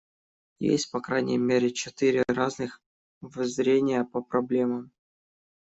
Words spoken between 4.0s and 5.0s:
по проблемам.